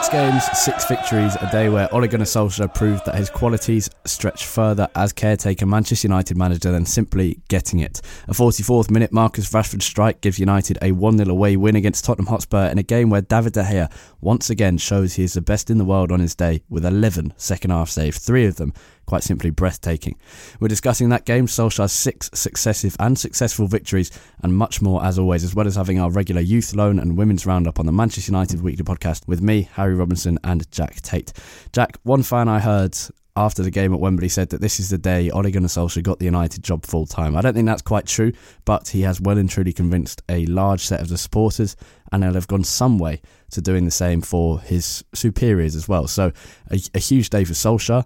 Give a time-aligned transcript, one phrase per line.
[0.00, 4.44] Sí games, six victories, a day where Ole Gunnar Solskjaer proved that his qualities stretch
[4.44, 8.02] further as caretaker Manchester United manager than simply getting it.
[8.28, 12.26] A 44th minute Marcus Rashford strike gives United a 1 0 away win against Tottenham
[12.26, 13.90] Hotspur in a game where David De Gea
[14.20, 17.32] once again shows he is the best in the world on his day with 11
[17.38, 18.74] second half saves, three of them
[19.06, 20.16] quite simply breathtaking.
[20.60, 24.10] We're discussing that game, Solskjaer's six successive and successful victories,
[24.42, 27.46] and much more as always, as well as having our regular youth loan and women's
[27.46, 31.32] roundup on the Manchester United Weekly podcast with me, Harry Robinson, and Jack Tait.
[31.72, 32.96] Jack, one fan I heard
[33.34, 36.18] after the game at Wembley said that this is the day Ole Gunnar Solskjaer got
[36.18, 37.34] the United job full time.
[37.34, 38.32] I don't think that's quite true,
[38.64, 41.76] but he has well and truly convinced a large set of the supporters,
[42.10, 46.06] and they'll have gone some way to doing the same for his superiors as well.
[46.06, 46.32] So
[46.70, 48.04] a, a huge day for Solskjaer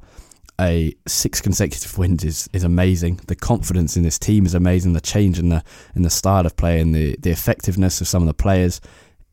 [0.61, 3.21] a six consecutive wins is, is amazing.
[3.27, 4.95] The confidence in this team is amazing.
[4.95, 5.63] The change in the
[5.95, 8.81] in the style of play and the, the effectiveness of some of the players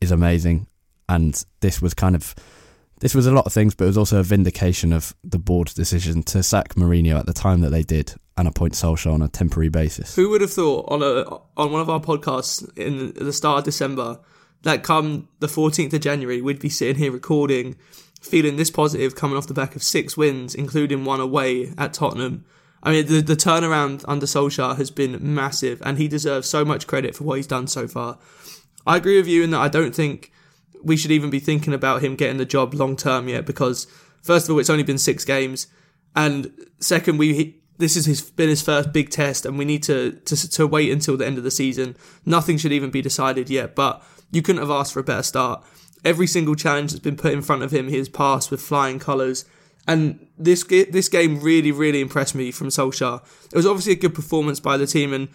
[0.02, 0.68] is amazing.
[1.08, 2.36] And this was kind of
[3.04, 5.74] this was a lot of things, but it was also a vindication of the board's
[5.74, 9.28] decision to sack Mourinho at the time that they did and appoint Solskjaer on a
[9.28, 10.16] temporary basis.
[10.16, 11.24] Who would have thought on a
[11.58, 14.22] on one of our podcasts in the start of December
[14.62, 17.76] that come the 14th of January we'd be sitting here recording
[18.22, 22.46] feeling this positive coming off the back of six wins, including one away at Tottenham.
[22.82, 26.88] I mean, the, the turnaround under Solskjaer has been massive, and he deserves so much
[26.88, 28.18] credit for what he's done so far.
[28.88, 30.32] I agree with you in that I don't think
[30.84, 33.88] we should even be thinking about him getting the job long term yet, because
[34.22, 35.68] first of all, it's only been six games,
[36.16, 40.50] and second, we this has been his first big test, and we need to, to
[40.50, 41.96] to wait until the end of the season.
[42.26, 45.64] Nothing should even be decided yet, but you couldn't have asked for a better start.
[46.06, 49.00] Every single challenge that's been put in front of him, he has passed with flying
[49.00, 49.46] colours.
[49.88, 53.22] And this this game really, really impressed me from Solskjaer.
[53.52, 55.30] It was obviously a good performance by the team, and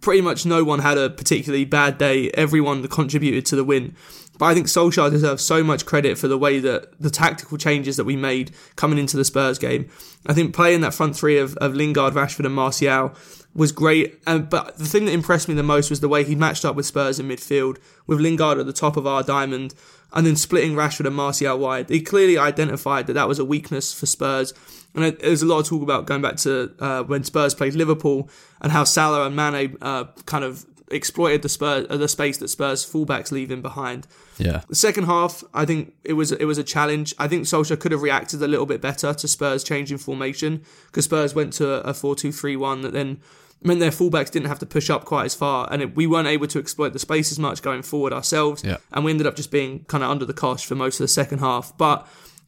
[0.00, 2.30] pretty much no one had a particularly bad day.
[2.30, 3.94] Everyone contributed to the win.
[4.38, 7.98] But I think Solskjaer deserves so much credit for the way that the tactical changes
[7.98, 9.90] that we made coming into the Spurs game.
[10.26, 13.14] I think playing that front three of, of Lingard, Rashford, and Martial
[13.54, 14.18] was great.
[14.26, 16.74] And but the thing that impressed me the most was the way he matched up
[16.74, 19.74] with Spurs in midfield, with Lingard at the top of our diamond,
[20.14, 21.90] and then splitting Rashford and Martial wide.
[21.90, 24.54] He clearly identified that that was a weakness for Spurs.
[24.94, 28.28] And there's a lot of talk about going back to uh, when Spurs played Liverpool
[28.60, 32.48] and how Salah and Mane uh, kind of exploited the Spurs, uh, the space that
[32.48, 34.06] Spurs fullbacks leave in behind.
[34.38, 34.62] Yeah.
[34.68, 37.14] The second half, I think it was it was a challenge.
[37.18, 41.04] I think Solskjaer could have reacted a little bit better to Spurs changing formation because
[41.04, 43.20] Spurs went to a 4-2-3-1 that then
[43.62, 46.28] meant their fullbacks didn't have to push up quite as far, and it, we weren't
[46.28, 48.64] able to exploit the space as much going forward ourselves.
[48.64, 48.78] Yeah.
[48.92, 51.08] And we ended up just being kind of under the cosh for most of the
[51.08, 51.76] second half.
[51.76, 52.06] But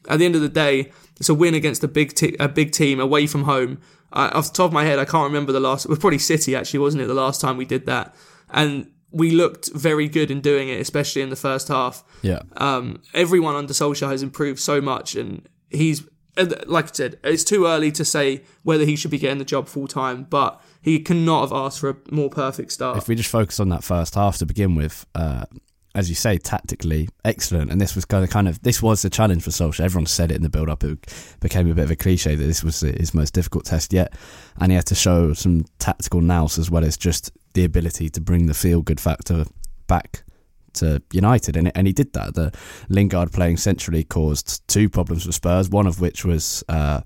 [0.09, 2.73] at the end of the day, it's a win against a big t- a big
[2.73, 3.81] team away from home.
[4.13, 5.85] Uh, off the top of my head, I can't remember the last.
[5.85, 7.07] It was probably City actually, wasn't it?
[7.07, 8.15] The last time we did that,
[8.51, 12.03] and we looked very good in doing it, especially in the first half.
[12.23, 12.43] Yeah.
[12.57, 16.03] Um, everyone under Solskjaer has improved so much, and he's
[16.67, 19.69] like I said, it's too early to say whether he should be getting the job
[19.69, 22.97] full time, but he cannot have asked for a more perfect start.
[22.97, 25.45] If we just focus on that first half to begin with, uh,
[25.95, 27.71] as you say, tactically excellent.
[27.71, 29.85] And this was kind of, kind of this was the challenge for Solskjaer.
[29.85, 30.83] Everyone said it in the build up.
[30.85, 30.99] It
[31.41, 34.15] became a bit of a cliche that this was his most difficult test yet.
[34.61, 38.21] And he had to show some tactical nous as well as just the ability to
[38.21, 39.45] bring the feel good factor
[39.87, 40.25] back
[40.75, 42.35] to United, and, and he did that.
[42.35, 42.53] The
[42.89, 45.69] Lingard playing centrally caused two problems for Spurs.
[45.69, 47.03] One of which was uh,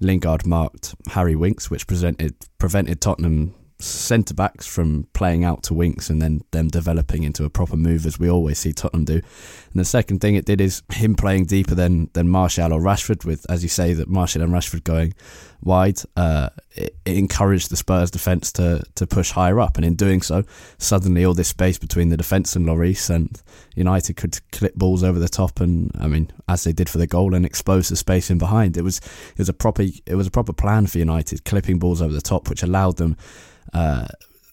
[0.00, 6.08] Lingard marked Harry Winks, which presented prevented Tottenham centre backs from playing out to Winks
[6.08, 9.14] and then them developing into a proper move as we always see Tottenham do.
[9.14, 13.24] And the second thing it did is him playing deeper than than Martial or Rashford,
[13.24, 15.14] with as you say that Martial and Rashford going
[15.62, 15.98] wide.
[16.16, 20.22] Uh, it, it, encouraged the Spurs defence to to push higher up, and in doing
[20.22, 20.44] so,
[20.78, 23.42] suddenly all this space between the defence and Lloris and
[23.74, 27.06] United could clip balls over the top, and I mean as they did for the
[27.06, 28.76] goal, and expose the space in behind.
[28.76, 32.02] It was it was a proper it was a proper plan for United, clipping balls
[32.02, 33.16] over the top, which allowed them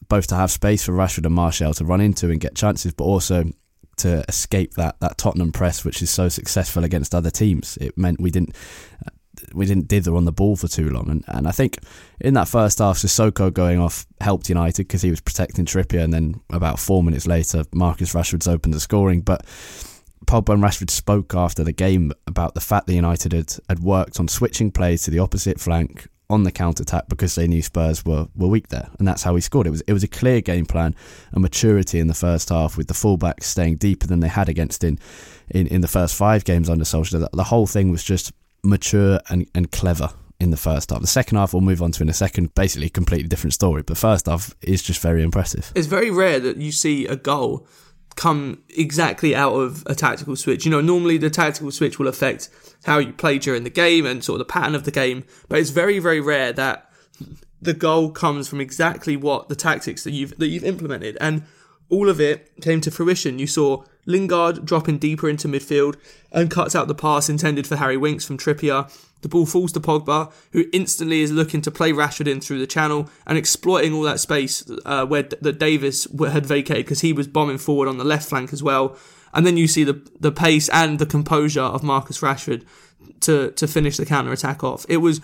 [0.10, 3.06] both to have space for Rashford and Martial to run into and get chances, but
[3.06, 3.46] also
[3.98, 7.78] to escape that that Tottenham press, which is so successful against other teams.
[7.80, 8.56] It meant we didn't
[9.06, 9.12] uh,
[9.54, 11.78] we didn't dither on the ball for too long, and and I think
[12.20, 16.14] in that first half, Sissoko going off helped United because he was protecting Trippier, and
[16.14, 19.46] then about four minutes later, Marcus Rashford's opened the scoring, but.
[20.26, 24.20] Pogba and Rashford spoke after the game about the fact that United had, had worked
[24.20, 28.06] on switching plays to the opposite flank on the counter attack because they knew Spurs
[28.06, 29.68] were, were weak there, and that's how he scored.
[29.68, 30.96] It was it was a clear game plan,
[31.34, 34.84] a maturity in the first half with the fullbacks staying deeper than they had against
[34.84, 35.00] in
[35.50, 37.20] in, in the first five games under Solskjaer.
[37.20, 38.32] The, the whole thing was just
[38.64, 40.10] mature and, and clever
[40.40, 41.02] in the first half.
[41.02, 43.82] The second half we'll move on to in a second, basically completely different story.
[43.82, 45.72] But first half is just very impressive.
[45.76, 47.68] It's very rare that you see a goal
[48.20, 50.66] come exactly out of a tactical switch.
[50.66, 52.50] You know, normally the tactical switch will affect
[52.84, 55.58] how you play during the game and sort of the pattern of the game, but
[55.58, 56.92] it's very, very rare that
[57.62, 61.18] the goal comes from exactly what the tactics that you've that you've implemented.
[61.22, 61.44] And
[61.88, 63.40] all of it came to fruition.
[63.40, 65.96] You saw Lingard dropping deeper into midfield
[66.30, 68.92] and cuts out the pass intended for Harry Winks from Trippier.
[69.22, 72.68] The ball falls to Pogba, who instantly is looking to play Rashford in through the
[72.68, 77.28] channel and exploiting all that space uh, where that Davies had vacated because he was
[77.28, 78.98] bombing forward on the left flank as well.
[79.34, 82.66] And then you see the the pace and the composure of Marcus Rashford
[83.22, 84.86] to to finish the counter attack off.
[84.90, 85.22] It was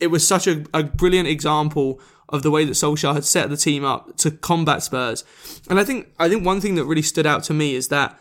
[0.00, 2.00] it was such a, a brilliant example
[2.30, 5.24] of the way that Solskjaer had set the team up to combat Spurs.
[5.68, 8.18] And I think I think one thing that really stood out to me is that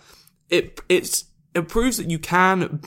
[0.50, 1.25] it it's
[1.56, 2.81] it proves that you can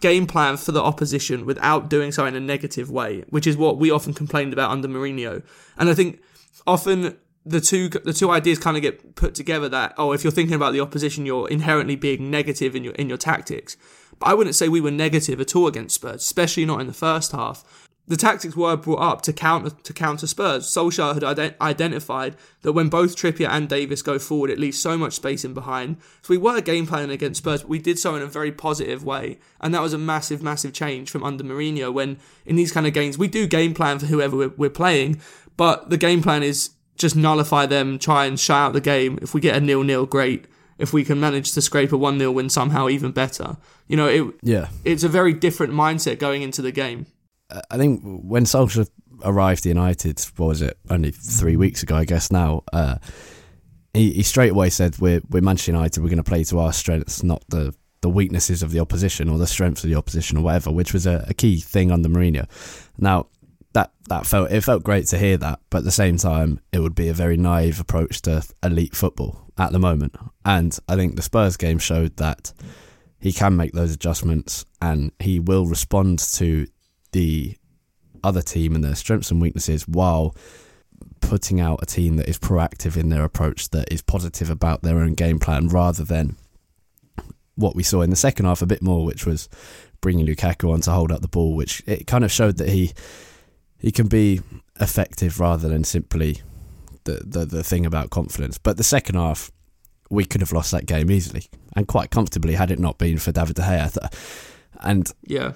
[0.00, 3.78] game plan for the opposition without doing so in a negative way, which is what
[3.78, 5.42] we often complained about under Mourinho.
[5.78, 6.20] And I think
[6.66, 10.32] often the two the two ideas kind of get put together that oh if you're
[10.32, 13.76] thinking about the opposition you're inherently being negative in your in your tactics.
[14.18, 16.92] But I wouldn't say we were negative at all against Spurs, especially not in the
[16.92, 20.66] first half the tactics were brought up to counter to counter Spurs.
[20.66, 24.96] Solskjaer had ident- identified that when both Trippier and Davies go forward, it leaves so
[24.96, 25.96] much space in behind.
[26.22, 29.04] So we were game planning against Spurs, but we did so in a very positive
[29.04, 31.92] way, and that was a massive, massive change from under Mourinho.
[31.92, 35.20] When in these kind of games, we do game plan for whoever we're, we're playing,
[35.56, 39.18] but the game plan is just nullify them, try and shut out the game.
[39.20, 40.46] If we get a nil nil, great.
[40.78, 43.56] If we can manage to scrape a one 0 win somehow, even better.
[43.88, 47.06] You know, it yeah, it's a very different mindset going into the game.
[47.50, 48.88] I think when Solskjaer
[49.24, 52.96] arrived at United, what was it, only three weeks ago, I guess now, uh,
[53.94, 56.72] he, he straight away said, we're, we're Manchester United, we're going to play to our
[56.72, 60.42] strengths, not the, the weaknesses of the opposition or the strengths of the opposition or
[60.42, 62.46] whatever, which was a, a key thing under Mourinho.
[62.98, 63.28] Now,
[63.72, 66.80] that, that felt it felt great to hear that, but at the same time, it
[66.80, 70.16] would be a very naive approach to elite football at the moment.
[70.44, 72.52] And I think the Spurs game showed that
[73.18, 76.66] he can make those adjustments and he will respond to
[77.12, 77.56] the
[78.24, 80.34] other team and their strengths and weaknesses while
[81.20, 84.98] putting out a team that is proactive in their approach, that is positive about their
[84.98, 86.36] own game plan, rather than
[87.54, 89.48] what we saw in the second half a bit more, which was
[90.00, 92.92] bringing Lukaku on to hold up the ball, which it kind of showed that he
[93.78, 94.40] he can be
[94.80, 96.42] effective rather than simply
[97.04, 98.58] the, the the thing about confidence.
[98.58, 99.50] But the second half,
[100.10, 103.32] we could have lost that game easily and quite comfortably had it not been for
[103.32, 104.12] David De Gea.
[104.80, 105.52] And yeah,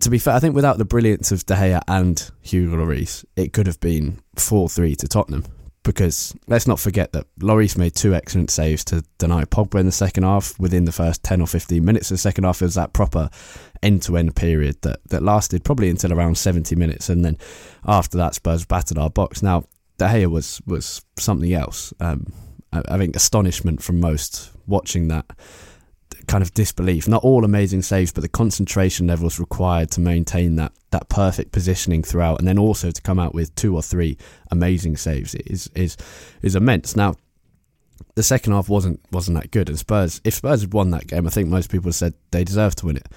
[0.00, 3.52] to be fair, I think without the brilliance of De Gea and Hugo Lloris, it
[3.52, 5.44] could have been 4 3 to Tottenham.
[5.82, 9.92] Because let's not forget that Lloris made two excellent saves to deny Pogba in the
[9.92, 10.58] second half.
[10.60, 13.30] Within the first 10 or 15 minutes of the second half, it was that proper
[13.82, 17.08] end to end period that, that lasted probably until around 70 minutes.
[17.08, 17.38] And then
[17.86, 19.42] after that, Spurs battered our box.
[19.42, 19.64] Now,
[19.96, 21.94] De Gea was, was something else.
[21.98, 22.30] Um,
[22.74, 25.24] I, I think astonishment from most watching that
[26.26, 27.08] kind of disbelief.
[27.08, 32.02] Not all amazing saves, but the concentration levels required to maintain that that perfect positioning
[32.02, 34.16] throughout, and then also to come out with two or three
[34.50, 35.96] amazing saves is is
[36.42, 36.96] is immense.
[36.96, 37.16] Now,
[38.14, 39.68] the second half wasn't wasn't that good.
[39.68, 42.78] And Spurs, if Spurs had won that game, I think most people said they deserved
[42.78, 43.08] to win it.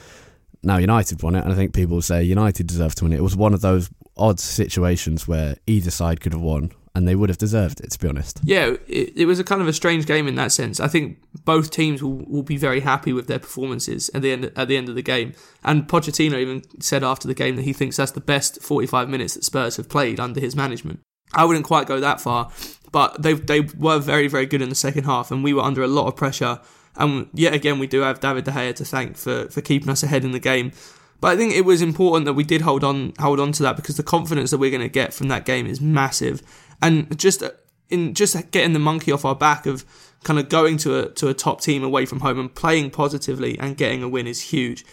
[0.62, 3.17] Now United won it, and I think people say United deserved to win it.
[3.17, 7.15] It was one of those odd situations where either side could have won, and they
[7.15, 7.91] would have deserved it.
[7.91, 10.51] To be honest, Yeah, it, it was a kind of a strange game in that
[10.51, 10.79] sense.
[10.79, 14.51] I think both teams will, will be very happy with their performances at the end
[14.55, 15.33] at the end of the game.
[15.63, 19.33] And Pochettino even said after the game that he thinks that's the best 45 minutes
[19.33, 21.00] that Spurs have played under his management.
[21.33, 22.51] I wouldn't quite go that far,
[22.91, 25.83] but they they were very very good in the second half, and we were under
[25.83, 26.59] a lot of pressure.
[26.95, 30.03] And yet again, we do have David De Gea to thank for for keeping us
[30.03, 30.71] ahead in the game.
[31.23, 33.77] But I think it was important that we did hold on hold on to that
[33.77, 36.43] because the confidence that we're going to get from that game is massive,
[36.84, 37.42] and just
[37.90, 39.86] in just getting the monkey off our back of
[40.24, 43.58] kind of going to a to a top team away from home and playing positively
[43.58, 44.86] and getting a win is huge.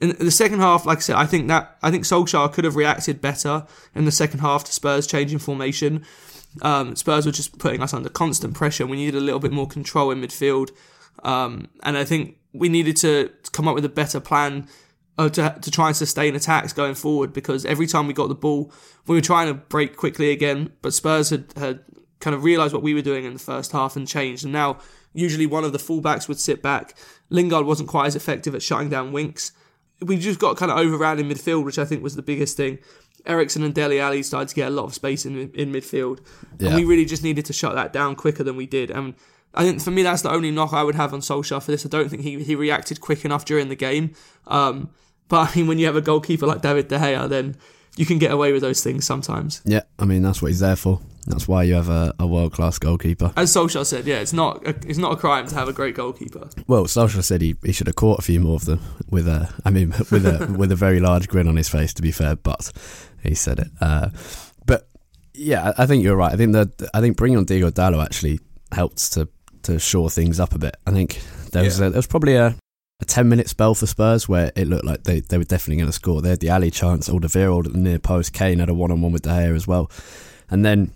[0.00, 2.76] In the second half, like I said, I think that I think Solskjaer could have
[2.76, 6.04] reacted better in the second half to Spurs changing formation.
[6.62, 8.86] Um, Spurs were just putting us under constant pressure.
[8.86, 10.70] We needed a little bit more control in midfield,
[11.22, 14.68] um, and I think we needed to come up with a better plan
[15.18, 17.32] uh, to to try and sustain attacks going forward.
[17.32, 18.72] Because every time we got the ball,
[19.06, 21.80] we were trying to break quickly again, but Spurs had had
[22.20, 24.44] kind of realised what we were doing in the first half and changed.
[24.44, 24.78] And now,
[25.12, 26.94] usually one of the fullbacks would sit back.
[27.30, 29.52] Lingard wasn't quite as effective at shutting down Winks.
[30.00, 32.78] We just got kind of overran in midfield, which I think was the biggest thing.
[33.24, 36.20] Eriksen and Dele Alli started to get a lot of space in in midfield,
[36.58, 36.68] Yeah.
[36.68, 38.90] and we really just needed to shut that down quicker than we did.
[38.90, 39.14] And
[39.54, 41.84] I think for me, that's the only knock I would have on Solskjaer for this.
[41.84, 44.12] I don't think he, he reacted quick enough during the game.
[44.46, 44.90] Um,
[45.28, 47.56] but I mean, when you have a goalkeeper like David De Gea, then
[47.96, 49.62] you can get away with those things sometimes.
[49.64, 51.00] yeah, I mean that's what he's there for.
[51.28, 53.32] That's why you have a, a world class goalkeeper.
[53.36, 55.96] As Solskjaer said, yeah, it's not a, it's not a crime to have a great
[55.96, 56.48] goalkeeper.
[56.68, 58.80] Well, Solskjaer said he, he should have caught a few more of them
[59.10, 61.92] with a, I mean, with a with a very large grin on his face.
[61.94, 62.70] To be fair, but
[63.22, 63.68] he said it.
[63.80, 64.10] Uh,
[64.66, 64.88] but
[65.34, 66.32] yeah, I think you're right.
[66.32, 68.38] I think that I think bringing on Diogo Dalot actually
[68.70, 69.28] helped to
[69.62, 70.76] to shore things up a bit.
[70.86, 71.86] I think there was Yeah.
[71.86, 72.54] a, there was probably a,
[73.00, 75.88] a ten minute spell for Spurs where it looked like they, they were definitely going
[75.88, 76.22] to score.
[76.22, 78.32] They had the Alli chance, Alderweireld at the near post.
[78.32, 79.90] Kane had a one on one with De Gea as well,
[80.50, 80.94] and then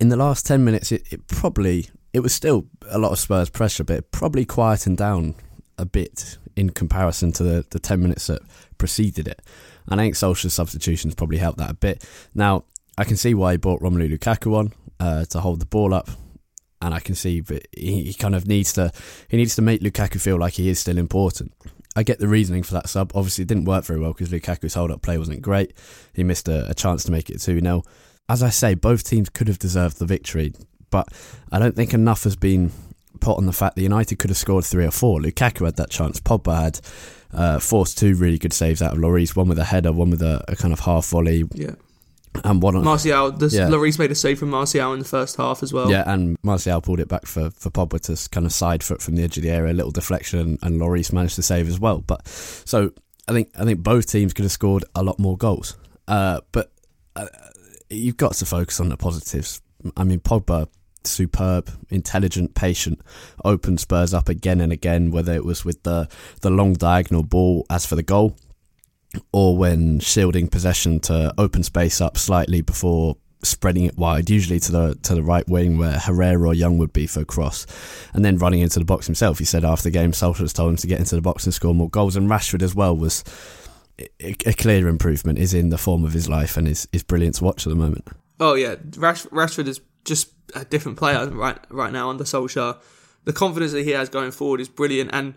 [0.00, 3.50] in the last 10 minutes, it, it probably, it was still a lot of Spurs
[3.50, 5.34] pressure, but it probably quietened down
[5.76, 8.40] a bit in comparison to the, the 10 minutes that
[8.78, 9.40] preceded it.
[9.86, 12.04] And I think Solskjaer's substitutions probably helped that a bit.
[12.34, 12.64] Now,
[12.96, 16.08] I can see why he brought Romelu Lukaku on uh, to hold the ball up.
[16.82, 18.90] And I can see that he, kind of needs to
[19.28, 21.52] he needs to make Lukaku feel like he is still important.
[21.94, 23.12] I get the reasoning for that sub.
[23.14, 25.74] Obviously, it didn't work very well because Lukaku's hold up play wasn't great.
[26.14, 27.82] He missed a, a chance to make it 2 0
[28.30, 30.54] as I say, both teams could have deserved the victory,
[30.90, 31.08] but
[31.50, 32.70] I don't think enough has been
[33.18, 35.18] put on the fact that United could have scored three or four.
[35.18, 36.20] Lukaku had that chance.
[36.20, 36.80] Pogba had
[37.34, 40.22] uh, forced two really good saves out of Lloris, one with a header, one with
[40.22, 41.74] a, a kind of half volley, Yeah,
[42.44, 42.84] and one on.
[42.84, 43.32] Martial.
[43.32, 43.68] This, Yeah.
[43.68, 45.90] Lloris made a save from Martial in the first half as well.
[45.90, 49.16] yeah, and Martial pulled it back for, for Pogba to kind of side foot from
[49.16, 51.78] the edge of the area, a little deflection, and, and Lloris managed to save as
[51.80, 51.98] well.
[52.00, 52.92] But so
[53.28, 55.76] I think I think both teams could have scored a lot more goals.
[56.08, 56.72] Uh, but
[57.16, 57.26] uh,
[57.88, 59.60] you've got to focus on the positives.
[59.96, 60.68] I mean, Pogba,
[61.04, 63.00] superb, intelligent, patient,
[63.44, 66.08] opened Spurs up again and again, whether it was with the,
[66.42, 68.36] the long diagonal ball as for the goal,
[69.32, 74.72] or when shielding possession to open space up slightly before spreading it wide, usually to
[74.72, 77.66] the to the right wing where Herrera or Young would be for a cross,
[78.12, 79.38] and then running into the box himself.
[79.38, 81.74] He said after the game, Solskjaer's told him to get into the box and score
[81.74, 83.24] more goals, and Rashford as well was
[84.20, 85.38] a, clear improvement.
[85.38, 87.76] Is in the form of his life and is is brilliant to watch at the
[87.76, 88.06] moment.
[88.38, 92.78] Oh yeah, Rash, Rashford is just a different player right right now under Solskjaer.
[93.24, 95.34] The confidence that he has going forward is brilliant, and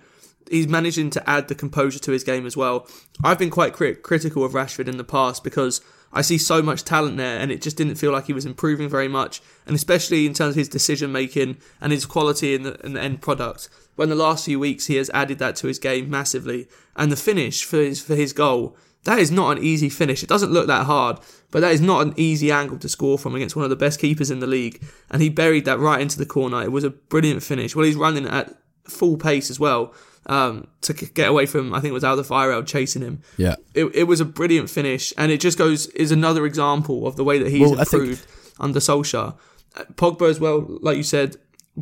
[0.50, 2.88] he's managing to add the composure to his game as well.
[3.24, 5.82] I've been quite crit- critical of Rashford in the past because
[6.12, 8.88] I see so much talent there, and it just didn't feel like he was improving
[8.88, 12.74] very much, and especially in terms of his decision making and his quality in the,
[12.86, 13.70] in the end product.
[13.96, 17.16] When the last few weeks he has added that to his game massively, and the
[17.16, 20.24] finish for his for his goal that is not an easy finish.
[20.24, 21.20] It doesn't look that hard,
[21.52, 24.00] but that is not an easy angle to score from against one of the best
[24.00, 24.82] keepers in the league.
[25.10, 26.62] And he buried that right into the corner.
[26.62, 27.76] It was a brilliant finish.
[27.76, 28.54] Well, he's running at
[28.86, 29.94] full pace as well
[30.28, 33.22] um, to get away from, I think it was Alderweireld chasing him.
[33.38, 33.56] Yeah.
[33.74, 37.24] It, it was a brilliant finish, and it just goes is another example of the
[37.24, 38.26] way that he's Well, I think- improved
[38.60, 39.36] under Solskjaer.
[39.76, 41.38] Uh, Pogba as well, like you said,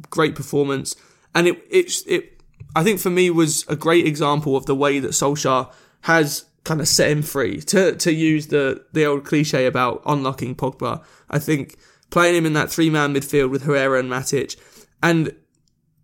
[0.10, 0.96] great performance,
[1.36, 2.42] and it it it
[2.76, 5.70] I think for me was a great example of the way that Solskjaer
[6.02, 10.56] has kind of set him free to to use the the old cliche about unlocking
[10.56, 11.04] Pogba.
[11.30, 11.76] I think
[12.12, 14.56] playing him in that three man midfield with Herrera and Matic,
[15.04, 15.36] and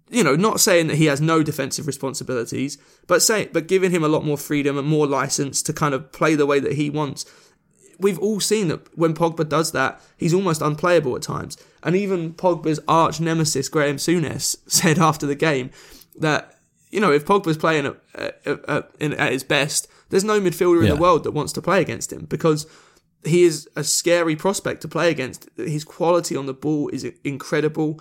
[0.10, 4.04] you know, not saying that he has no defensive responsibilities, but say, but giving him
[4.04, 6.90] a lot more freedom and more license to kind of play the way that he
[6.90, 7.26] wants.
[8.00, 11.58] we've all seen that when Pogba does that, he's almost unplayable at times.
[11.82, 15.72] And even Pogba's arch nemesis, Graeme Souness, said after the game
[16.16, 16.60] that,
[16.92, 20.90] you know, if Pogba's playing at, at, at, at his best, there's no midfielder in
[20.90, 22.66] the world that wants to play against him because
[23.26, 25.50] he is a scary prospect to play against.
[25.58, 28.00] His quality on the ball is incredible.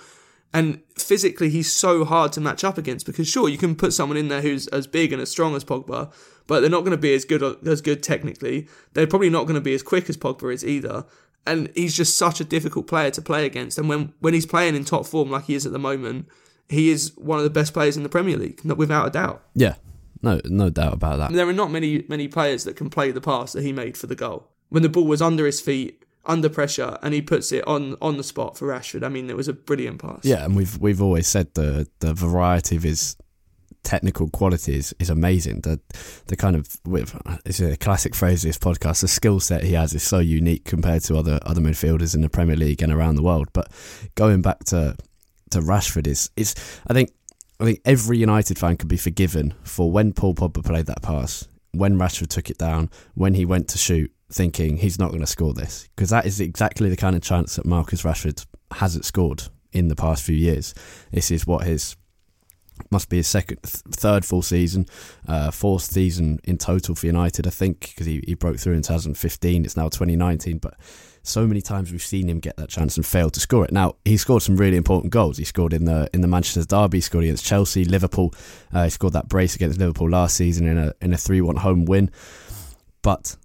[0.52, 4.16] And physically, he's so hard to match up against because sure, you can put someone
[4.16, 6.12] in there who's as big and as strong as Pogba,
[6.46, 8.68] but they're not going to be as good as good technically.
[8.94, 11.04] They're probably not going to be as quick as Pogba is either.
[11.46, 13.78] And he's just such a difficult player to play against.
[13.78, 16.28] And when when he's playing in top form like he is at the moment,
[16.68, 19.42] he is one of the best players in the Premier League, not without a doubt.
[19.54, 19.74] Yeah,
[20.22, 21.32] no, no doubt about that.
[21.32, 24.06] There are not many many players that can play the pass that he made for
[24.06, 24.48] the goal.
[24.68, 28.16] When the ball was under his feet, under pressure, and he puts it on on
[28.16, 29.04] the spot for Rashford.
[29.04, 30.20] I mean, it was a brilliant pass.
[30.24, 33.16] Yeah, and we've we've always said the the variety of his
[33.86, 35.60] technical qualities is amazing.
[35.60, 35.80] The
[36.26, 39.00] the kind of with it's a classic phrase of this podcast.
[39.00, 42.28] The skill set he has is so unique compared to other other midfielders in the
[42.28, 43.48] Premier League and around the world.
[43.52, 43.72] But
[44.14, 44.96] going back to
[45.50, 46.54] to Rashford is is
[46.86, 47.10] I think
[47.60, 51.48] I think every United fan could be forgiven for when Paul Pogba played that pass,
[51.72, 55.26] when Rashford took it down, when he went to shoot, thinking he's not going to
[55.26, 59.44] score this because that is exactly the kind of chance that Marcus Rashford hasn't scored
[59.72, 60.74] in the past few years.
[61.12, 61.96] This is what his
[62.90, 64.86] must be his second, th- third full season,
[65.26, 68.82] uh, fourth season in total for United, I think, because he, he broke through in
[68.82, 69.64] 2015.
[69.64, 70.74] It's now 2019, but
[71.22, 73.72] so many times we've seen him get that chance and fail to score it.
[73.72, 75.38] Now he scored some really important goals.
[75.38, 78.34] He scored in the in the Manchester derby, scored against Chelsea, Liverpool.
[78.72, 81.56] Uh, he scored that brace against Liverpool last season in a in a three one
[81.56, 82.10] home win.
[83.02, 83.36] But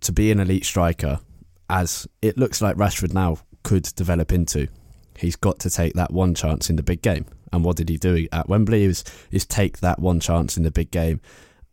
[0.00, 1.20] to be an elite striker,
[1.68, 4.68] as it looks like Rashford now could develop into,
[5.16, 7.26] he's got to take that one chance in the big game.
[7.52, 8.86] And what did he do at Wembley?
[8.86, 11.20] Was is take that one chance in the big game.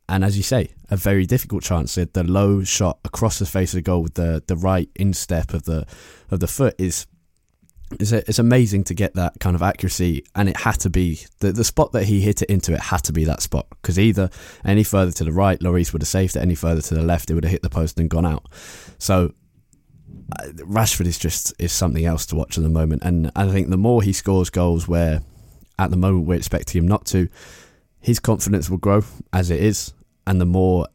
[0.09, 1.95] And as you say, a very difficult chance.
[1.95, 5.53] The the low shot across the face of the goal with the, the right instep
[5.53, 5.85] of the
[6.31, 7.05] of the foot is
[7.91, 11.51] it's, it's amazing to get that kind of accuracy, and it had to be the
[11.51, 12.73] the spot that he hit it into.
[12.73, 14.29] It had to be that spot because either
[14.65, 16.39] any further to the right, Lloris would have saved it.
[16.39, 18.45] Any further to the left, it would have hit the post and gone out.
[18.97, 19.33] So
[20.39, 23.69] uh, Rashford is just is something else to watch at the moment, and I think
[23.69, 25.21] the more he scores goals where
[25.79, 27.29] at the moment we're expecting him not to,
[27.99, 29.93] his confidence will grow as it is,
[30.25, 30.87] and the more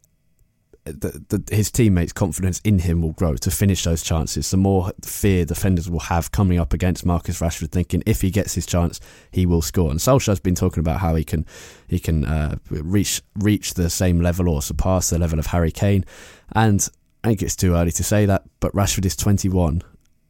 [0.85, 4.51] the, the, his teammates' confidence in him will grow to finish those chances.
[4.51, 8.55] The more fear defenders will have coming up against Marcus Rashford, thinking if he gets
[8.55, 9.91] his chance, he will score.
[9.91, 11.47] And Solskjaer's been talking about how he can
[11.87, 16.05] he can uh, reach reach the same level or surpass the level of Harry Kane.
[16.53, 16.87] And
[17.23, 19.83] I think it's too early to say that, but Rashford is 21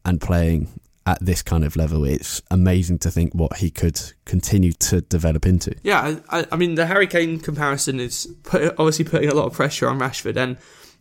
[0.05, 0.67] and playing
[1.05, 2.05] at this kind of level.
[2.05, 5.75] It's amazing to think what he could continue to develop into.
[5.83, 9.53] Yeah, I, I mean the Harry Kane comparison is put, obviously putting a lot of
[9.53, 10.57] pressure on Rashford, and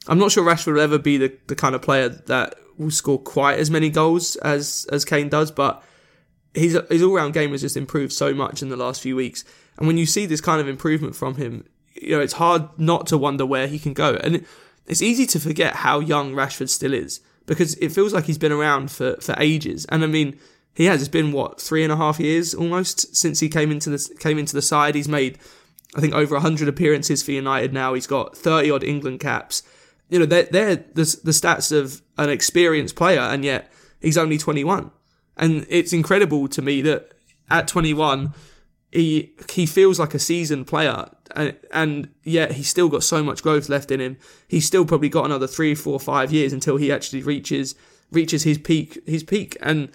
[0.09, 3.19] I'm not sure Rashford will ever be the, the kind of player that will score
[3.19, 5.83] quite as many goals as as Kane does, but
[6.55, 9.45] his his all round game has just improved so much in the last few weeks,
[9.79, 13.07] and when you see this kind of improvement from him, you know it's hard not
[13.09, 14.45] to wonder where he can go, and
[14.87, 18.53] it's easy to forget how young Rashford still is because it feels like he's been
[18.53, 20.39] around for for ages, and I mean
[20.75, 21.01] he has.
[21.01, 24.39] It's been what three and a half years almost since he came into the came
[24.39, 24.95] into the side.
[24.95, 25.39] He's made,
[25.95, 27.95] I think, over hundred appearances for United now.
[27.95, 29.63] He's got thirty odd England caps.
[30.09, 34.39] You know, they're they're the the stats of an experienced player, and yet he's only
[34.39, 34.91] twenty one.
[35.37, 37.13] And it's incredible to me that
[37.51, 38.35] at twenty one,
[38.91, 43.43] he he feels like a seasoned player, and, and yet he's still got so much
[43.43, 44.17] growth left in him.
[44.49, 47.75] He's still probably got another three, four, five years until he actually reaches
[48.11, 49.91] reaches his peak his peak and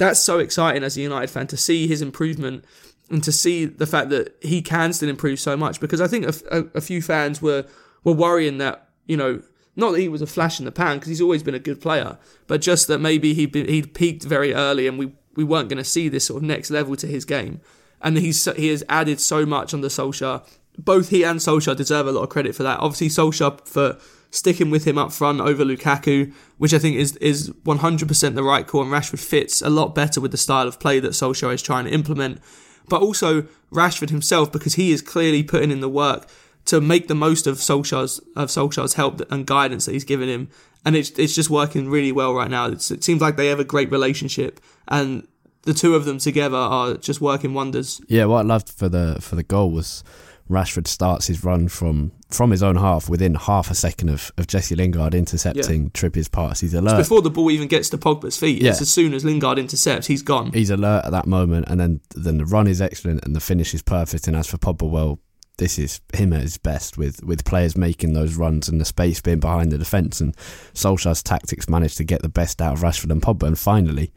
[0.00, 2.64] that's so exciting as a United fan to see his improvement
[3.10, 5.78] and to see the fact that he can still improve so much.
[5.78, 7.66] Because I think a, a, a few fans were
[8.02, 9.42] were worrying that you know
[9.76, 11.80] not that he was a flash in the pan because he's always been a good
[11.80, 15.76] player, but just that maybe he he'd peaked very early and we we weren't going
[15.76, 17.60] to see this sort of next level to his game.
[18.00, 20.42] And he's he has added so much on the Solskjaer.
[20.84, 22.80] Both he and Solskjaer deserve a lot of credit for that.
[22.80, 23.98] Obviously, Solskjaer for
[24.30, 28.66] sticking with him up front over Lukaku, which I think is is 100% the right
[28.66, 31.62] call, and Rashford fits a lot better with the style of play that Solskjaer is
[31.62, 32.40] trying to implement.
[32.88, 36.28] But also Rashford himself, because he is clearly putting in the work
[36.66, 40.48] to make the most of Solskjaer's of Solskjaer's help and guidance that he's given him,
[40.84, 42.66] and it's it's just working really well right now.
[42.66, 45.26] It's, it seems like they have a great relationship, and
[45.62, 48.00] the two of them together are just working wonders.
[48.08, 50.04] Yeah, what I loved for the for the goal was
[50.50, 54.46] Rashford starts his run from from his own half within half a second of, of
[54.46, 55.88] Jesse Lingard intercepting Yeah.
[55.90, 56.60] Trippier's pass.
[56.60, 56.96] He's alert.
[56.98, 58.70] Before the ball even gets to Pogba's feet, Yeah.
[58.70, 60.52] it's as soon as Lingard intercepts, he's gone.
[60.52, 63.72] He's alert at that moment, and then then the run is excellent and the finish
[63.74, 64.26] is perfect.
[64.28, 65.18] And as for Pogba, well,
[65.58, 69.20] this is him at his best with, with players making those runs and the space
[69.20, 70.20] being behind the defence.
[70.20, 70.34] And
[70.74, 73.46] Solskjaer's tactics managed to get the best out of Rashford and Pogba.
[73.46, 74.10] And finally,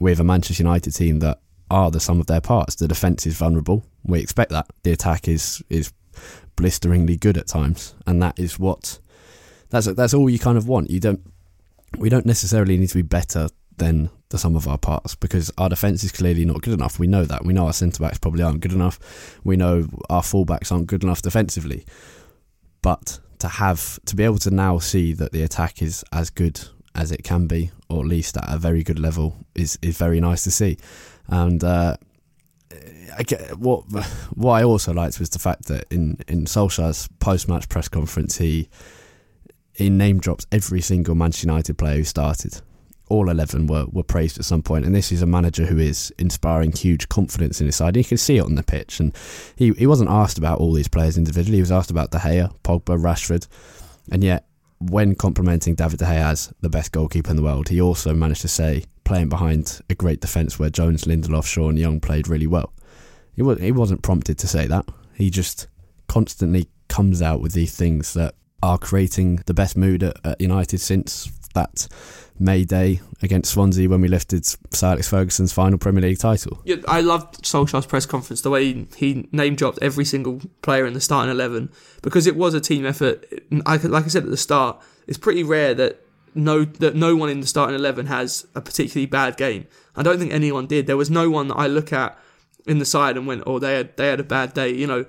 [0.00, 1.40] with a Manchester United team that
[1.74, 3.84] are the sum of their parts, the defence is vulnerable.
[4.04, 4.66] We expect that.
[4.84, 5.92] The attack is is
[6.54, 9.00] blisteringly good at times, and that is what
[9.70, 10.90] that's that's all you kind of want.
[10.90, 11.20] You don't
[11.98, 15.68] we don't necessarily need to be better than the sum of our parts because our
[15.68, 17.00] defence is clearly not good enough.
[17.00, 17.44] We know that.
[17.44, 19.00] We know our centre backs probably aren't good enough.
[19.42, 21.84] We know our fullbacks aren't good enough defensively.
[22.82, 26.60] But to have to be able to now see that the attack is as good
[26.94, 30.20] as it can be, or at least at a very good level, is is very
[30.20, 30.78] nice to see.
[31.28, 31.96] And uh,
[33.16, 33.84] I get, what
[34.34, 38.38] what I also liked was the fact that in in Solskjaer's post match press conference,
[38.38, 38.68] he
[39.74, 42.60] he name drops every single Manchester United player who started.
[43.10, 46.12] All 11 were, were praised at some point, and this is a manager who is
[46.18, 47.96] inspiring huge confidence in his side.
[47.98, 49.14] You can see it on the pitch, and
[49.56, 51.58] he, he wasn't asked about all these players individually.
[51.58, 53.46] He was asked about De Gea, Pogba, Rashford,
[54.10, 54.46] and yet
[54.78, 58.42] when complimenting David De Gea as the best goalkeeper in the world, he also managed
[58.42, 62.46] to say, playing behind a great defence where Jones, Lindelof, Shaw, and Young played really
[62.46, 62.72] well.
[63.34, 64.86] He, was, he wasn't prompted to say that.
[65.14, 65.68] He just
[66.08, 70.78] constantly comes out with these things that are creating the best mood at, at United
[70.78, 71.86] since that
[72.38, 76.60] May Day against Swansea when we lifted Sir Alex Ferguson's final Premier League title.
[76.64, 80.94] Yeah, I loved Solskjaer's press conference, the way he name dropped every single player in
[80.94, 81.70] the starting 11,
[82.02, 83.24] because it was a team effort.
[83.50, 87.40] like I said at the start, it's pretty rare that no that no one in
[87.40, 89.66] the starting 11 has a particularly bad game.
[89.94, 90.86] I don't think anyone did.
[90.86, 92.18] There was no one that I look at
[92.66, 94.70] in the side and went, oh, they had, they had a bad day.
[94.70, 95.04] You know,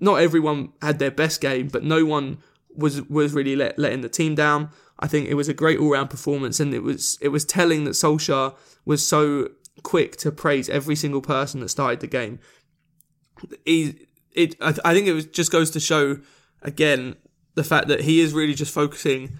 [0.00, 2.38] not everyone had their best game, but no one
[2.74, 4.70] was was really let, letting the team down.
[4.98, 7.84] I think it was a great all round performance, and it was it was telling
[7.84, 8.54] that Solskjaer
[8.84, 9.48] was so
[9.82, 12.38] quick to praise every single person that started the game.
[13.64, 16.18] He, it, I, I think it was, just goes to show
[16.62, 17.16] again
[17.54, 19.38] the fact that he is really just focusing,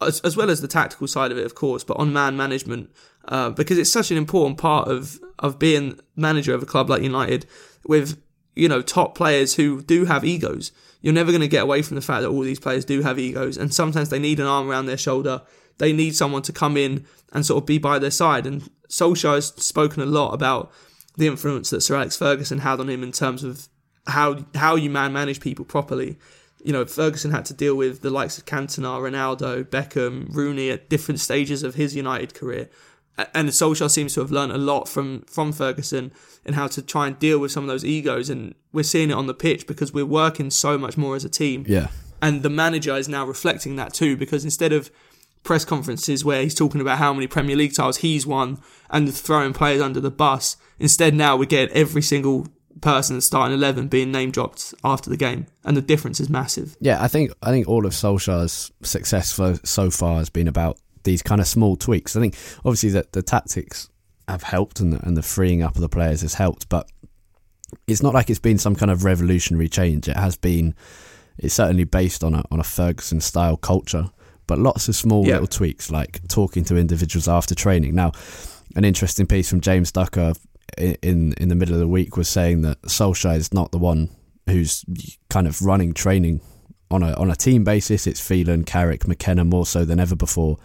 [0.00, 2.90] as, as well as the tactical side of it, of course, but on man management
[3.28, 7.02] uh, because it's such an important part of of being manager of a club like
[7.02, 7.46] United
[7.84, 8.20] with
[8.54, 10.72] you know top players who do have egos
[11.06, 13.16] you're never going to get away from the fact that all these players do have
[13.16, 15.40] egos, and sometimes they need an arm around their shoulder.
[15.78, 18.44] They need someone to come in and sort of be by their side.
[18.44, 20.72] And Solskjaer has spoken a lot about
[21.16, 23.68] the influence that Sir Alex Ferguson had on him in terms of
[24.08, 26.18] how how you man manage people properly.
[26.64, 30.88] You know, Ferguson had to deal with the likes of Cantona, Ronaldo, Beckham, Rooney at
[30.88, 32.68] different stages of his United career
[33.34, 36.12] and Solskjaer seems to have learned a lot from from Ferguson
[36.44, 39.14] and how to try and deal with some of those egos, and we're seeing it
[39.14, 41.64] on the pitch because we're working so much more as a team.
[41.66, 41.88] Yeah,
[42.20, 44.90] and the manager is now reflecting that too because instead of
[45.42, 48.58] press conferences where he's talking about how many Premier League titles he's won
[48.90, 52.48] and throwing players under the bus, instead now we get every single
[52.80, 56.76] person starting eleven being name dropped after the game, and the difference is massive.
[56.80, 60.78] Yeah, I think I think all of Solskjaer's success so, so far has been about
[61.06, 62.14] these kind of small tweaks.
[62.14, 63.88] I think obviously that the tactics
[64.28, 66.90] have helped and the, and the freeing up of the players has helped, but
[67.86, 70.08] it's not like it's been some kind of revolutionary change.
[70.08, 70.74] It has been,
[71.38, 74.10] it's certainly based on a on a Ferguson style culture,
[74.46, 75.34] but lots of small yeah.
[75.34, 77.94] little tweaks like talking to individuals after training.
[77.94, 78.12] Now,
[78.74, 80.34] an interesting piece from James Ducker
[80.78, 84.10] in in the middle of the week was saying that Solskjaer is not the one
[84.46, 84.84] who's
[85.28, 86.40] kind of running training
[86.90, 88.06] on a on a team basis.
[88.06, 90.58] It's Phelan, Carrick, McKenna more so than ever before.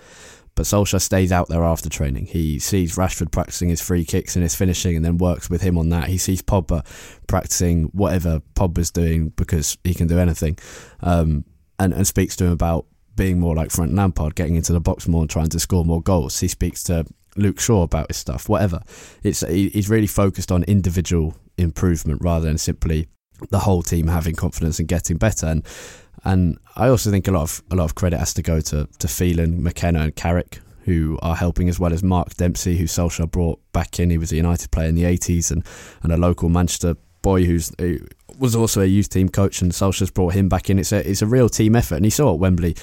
[0.54, 2.26] But Solskjaer stays out there after training.
[2.26, 5.78] He sees Rashford practicing his free kicks and his finishing and then works with him
[5.78, 6.10] on that.
[6.10, 6.86] He sees Pogba
[7.28, 10.58] practicing whatever Pogba's doing because he can do anything
[11.00, 11.46] um,
[11.80, 15.08] and, and speaks to him about being more like Frank Lampard, getting into the box
[15.08, 16.40] more and trying to score more goals.
[16.40, 17.06] He speaks to
[17.38, 18.82] Luke Shaw about his stuff, whatever.
[19.24, 23.08] It's He's really focused on individual improvement rather than simply
[23.50, 25.48] the whole team having confidence and getting better.
[25.48, 25.66] And
[26.24, 28.88] and I also think a lot of a lot of credit has to go to
[29.00, 33.30] to Phelan, McKenna, and Carrick, who are helping as well as Mark Dempsey, who Solskjaer
[33.30, 34.10] brought back in.
[34.10, 35.66] He was a United player in the 80s and,
[36.04, 38.00] and a local Manchester boy who's who
[38.38, 40.80] was also a youth team coach, and Solskjaer's brought him back in.
[40.80, 42.76] It's a it's a real team effort, and he saw at Wembley.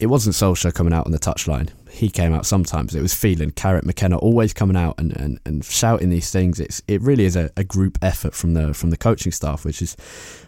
[0.00, 1.68] It wasn't Solskjaer coming out on the touchline.
[1.90, 2.94] He came out sometimes.
[2.94, 6.58] It was Phelan, Carrick, McKenna always coming out and, and, and shouting these things.
[6.58, 9.82] It's it really is a, a group effort from the from the coaching staff, which
[9.82, 9.96] is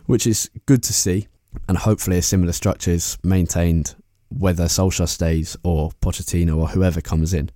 [0.07, 1.29] which is good to see
[1.69, 3.95] and hopefully a similar structure is maintained
[4.31, 7.51] whether Solskjaer stays or Pochettino or whoever comes in.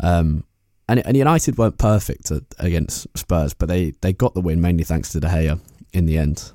[0.00, 0.44] Um,
[0.88, 5.10] and, and United weren't perfect against Spurs, but they, they got the win mainly thanks
[5.12, 5.60] to De Gea
[5.92, 6.52] in the end.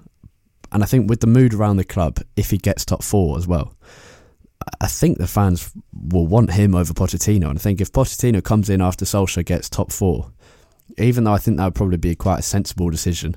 [0.71, 3.47] And I think with the mood around the club, if he gets top four as
[3.47, 3.73] well,
[4.81, 7.49] I think the fans will want him over Pochettino.
[7.49, 10.31] And I think if Pochettino comes in after Solskjaer gets top four,
[10.97, 13.35] even though I think that would probably be quite a sensible decision,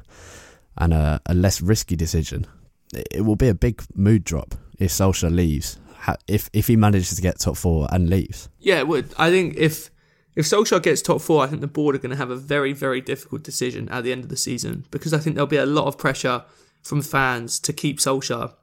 [0.76, 2.46] and a, a less risky decision.
[2.92, 5.78] It, will be a big mood drop if Solskjaer leaves.
[6.26, 9.14] If if he manages to get top four and leaves, Yeah, it would.
[9.16, 9.90] I think if
[10.35, 12.72] if Solskjaer gets top four, I think the board are going to have a very,
[12.72, 15.66] very difficult decision at the end of the season because I think there'll be a
[15.66, 16.44] lot of pressure
[16.83, 18.55] from fans to keep Solskjaer,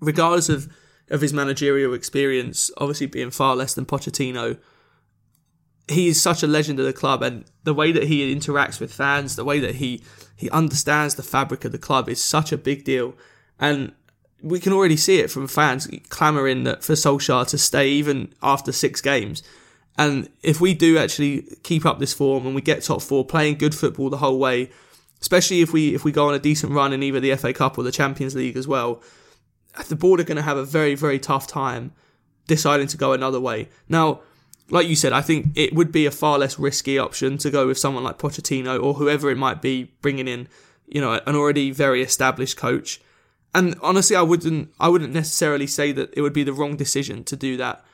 [0.00, 0.72] regardless of,
[1.10, 4.58] of his managerial experience, obviously being far less than Pochettino.
[5.88, 8.92] He is such a legend of the club, and the way that he interacts with
[8.92, 10.02] fans, the way that he
[10.36, 13.14] he understands the fabric of the club is such a big deal.
[13.58, 13.92] And
[14.42, 18.72] we can already see it from fans clamouring that for Solskjaer to stay even after
[18.72, 19.42] six games.
[19.96, 23.56] And if we do actually keep up this form and we get top four, playing
[23.56, 24.70] good football the whole way,
[25.20, 27.76] especially if we if we go on a decent run in either the FA Cup
[27.76, 29.02] or the Champions League as well,
[29.88, 31.92] the board are going to have a very very tough time
[32.46, 33.68] deciding to go another way.
[33.88, 34.20] Now,
[34.70, 37.66] like you said, I think it would be a far less risky option to go
[37.66, 40.46] with someone like Pochettino or whoever it might be, bringing in
[40.86, 43.00] you know an already very established coach.
[43.54, 47.24] And honestly, I wouldn't I wouldn't necessarily say that it would be the wrong decision
[47.24, 47.84] to do that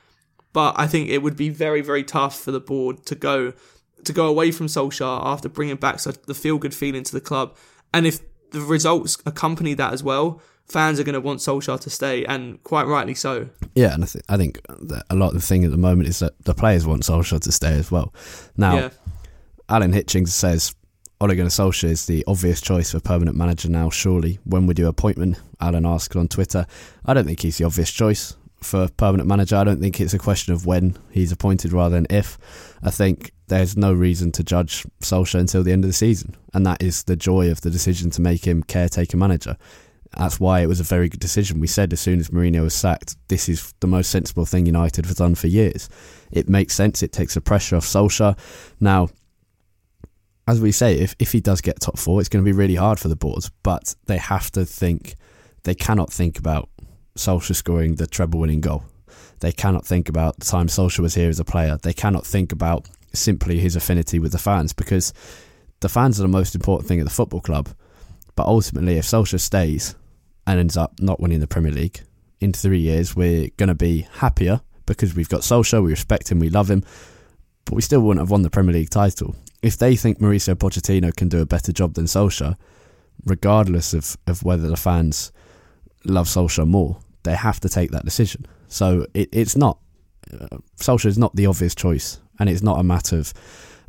[0.54, 3.52] but I think it would be very, very tough for the board to go
[4.04, 7.20] to go away from Solskjaer after bringing back such the feel good feeling to the
[7.20, 7.56] club.
[7.92, 11.90] And if the results accompany that as well, fans are going to want Solskjaer to
[11.90, 13.48] stay, and quite rightly so.
[13.74, 14.60] yeah, and I, th- I think
[15.10, 17.52] a lot of the thing at the moment is that the players want Solskjaer to
[17.52, 18.14] stay as well.
[18.56, 18.90] Now, Yeah,
[19.68, 20.74] Alan Hitchings says
[21.24, 23.88] Ole Gunnar Solskjaer is the obvious choice for permanent manager now.
[23.88, 26.66] Surely, when we do appointment, Alan asked on Twitter.
[27.06, 29.56] I don't think he's the obvious choice for permanent manager.
[29.56, 32.36] I don't think it's a question of when he's appointed rather than if.
[32.82, 36.66] I think there's no reason to judge Solskjaer until the end of the season, and
[36.66, 39.56] that is the joy of the decision to make him caretaker manager.
[40.18, 41.58] That's why it was a very good decision.
[41.58, 45.06] We said as soon as Mourinho was sacked, this is the most sensible thing United
[45.06, 45.88] have done for years.
[46.30, 47.02] It makes sense.
[47.02, 48.36] It takes the pressure off Solskjaer.
[48.78, 49.08] Now,
[50.46, 52.74] as we say, if, if he does get top four, it's going to be really
[52.74, 55.16] hard for the boards, but they have to think,
[55.62, 56.68] they cannot think about
[57.16, 58.84] Solskjaer scoring the treble winning goal.
[59.40, 61.78] They cannot think about the time Solskjaer was here as a player.
[61.82, 65.12] They cannot think about simply his affinity with the fans because
[65.80, 67.68] the fans are the most important thing at the football club.
[68.36, 69.94] But ultimately, if Solskjaer stays
[70.46, 72.00] and ends up not winning the Premier League
[72.40, 76.38] in three years, we're going to be happier because we've got Solskjaer, we respect him,
[76.38, 76.84] we love him,
[77.64, 79.34] but we still wouldn't have won the Premier League title.
[79.64, 82.54] If they think Mauricio Pochettino can do a better job than Solskjaer,
[83.24, 85.32] regardless of, of whether the fans
[86.04, 88.44] love Solskjaer more, they have to take that decision.
[88.68, 89.78] So it, it's not
[90.30, 93.32] uh, Solskjaer is not the obvious choice, and it's not a matter of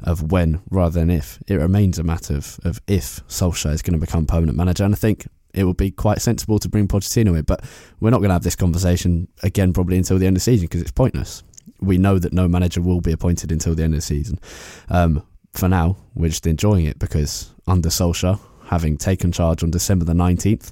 [0.02, 1.40] of when rather than if.
[1.46, 4.96] It remains a matter of, of if Solskjaer is going to become permanent manager, and
[4.96, 7.44] I think it would be quite sensible to bring Pochettino in.
[7.44, 7.66] But
[8.00, 10.68] we're not going to have this conversation again probably until the end of the season
[10.68, 11.44] because it's pointless.
[11.82, 14.40] We know that no manager will be appointed until the end of the season.
[14.88, 15.22] Um,
[15.58, 20.14] for now, we're just enjoying it because under Solskjaer, having taken charge on December the
[20.14, 20.72] 19th,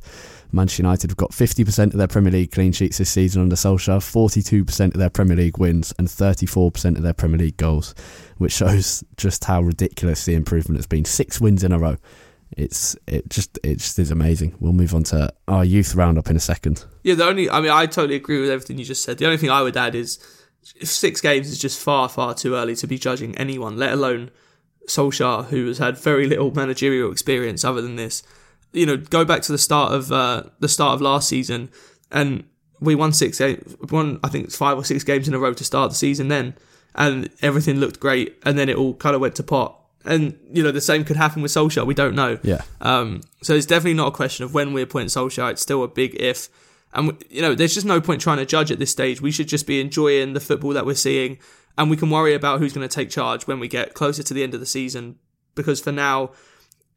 [0.52, 3.98] Manchester United have got 50% of their Premier League clean sheets this season under Solskjaer,
[3.98, 7.96] 42% of their Premier League wins, and 34% of their Premier League goals,
[8.38, 11.06] which shows just how ridiculous the improvement has been.
[11.06, 11.98] Six wins in a row.
[12.56, 14.54] It's it just it just is amazing.
[14.60, 16.86] We'll move on to our youth roundup in a second.
[17.02, 17.16] yeah.
[17.16, 19.18] The only, I mean, I totally agree with everything you just said.
[19.18, 20.20] The only thing I would add is,
[20.84, 24.30] six games is just far, far too early to be judging anyone, let alone
[24.88, 28.24] Solskjaer, who has had very little managerial experience other than this.
[28.72, 31.70] You know, go back to the start of uh, the start of last season,
[32.12, 32.44] and
[32.80, 35.64] we won six, games, won I think five or six games in a row to
[35.64, 36.28] start the season.
[36.28, 36.56] Then,
[36.96, 39.80] and everything looked great, and then it all kind of went to pot.
[40.06, 41.86] And you know, the same could happen with Solskjaer.
[41.86, 42.40] We don't know.
[42.44, 42.62] Yeah.
[42.82, 45.52] Um, so it's definitely not a question of when we appoint Solskjaer.
[45.52, 46.50] It's still a big if.
[46.96, 49.20] And, you know, there's just no point trying to judge at this stage.
[49.20, 51.40] We should just be enjoying the football that we're seeing.
[51.78, 54.34] And we can worry about who's going to take charge when we get closer to
[54.34, 55.18] the end of the season.
[55.56, 56.32] Because for now,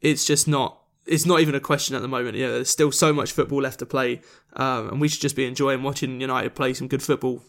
[0.01, 2.37] it's just not, it's not even a question at the moment.
[2.37, 4.21] You know, there's still so much football left to play.
[4.55, 7.43] Um, and we should just be enjoying watching United play some good football.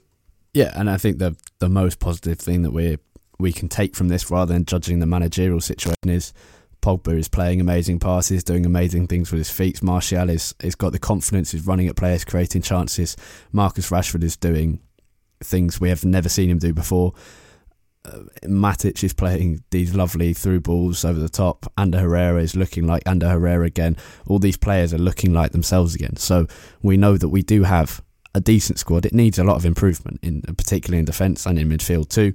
[0.54, 2.98] Yeah, and I think the the most positive thing that we
[3.40, 6.34] we can take from this, rather than judging the managerial situation, is
[6.82, 9.84] Pogba is playing amazing passes, doing amazing things with his feet.
[9.84, 13.16] Martial is is got the confidence, is running at players, creating chances.
[13.52, 14.80] Marcus Rashford is doing
[15.42, 17.14] things we have never seen him do before.
[18.06, 21.72] Uh, Matic is playing these lovely through balls over the top.
[21.78, 23.98] Ander Herrera is looking like Ander Herrera again.
[24.28, 26.16] All these players are looking like themselves again.
[26.16, 26.48] So
[26.82, 28.02] we know that we do have
[28.34, 29.06] a decent squad.
[29.06, 32.34] It needs a lot of improvement, in particularly in defence and in midfield too.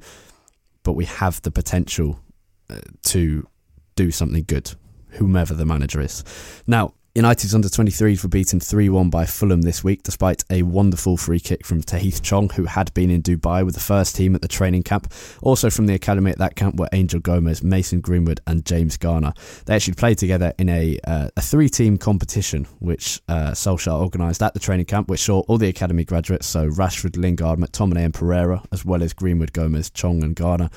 [0.82, 2.20] But we have the potential
[2.68, 3.46] uh, to
[3.94, 4.72] do something good,
[5.10, 6.24] whomever the manager is.
[6.66, 11.18] Now, United's under 23s were beaten 3 1 by Fulham this week, despite a wonderful
[11.18, 14.40] free kick from Tahith Chong, who had been in Dubai with the first team at
[14.40, 15.12] the training camp.
[15.42, 19.34] Also from the academy at that camp were Angel Gomes, Mason Greenwood, and James Garner.
[19.66, 24.42] They actually played together in a, uh, a three team competition, which uh, Solskjaer organised
[24.42, 28.14] at the training camp, which saw all the academy graduates, so Rashford, Lingard, McTominay, and
[28.14, 30.70] Pereira, as well as Greenwood, Gomes, Chong, and Garner.